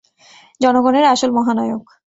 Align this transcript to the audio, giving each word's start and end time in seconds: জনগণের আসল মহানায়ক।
জনগণের 0.61 1.05
আসল 1.05 1.29
মহানায়ক। 1.31 1.83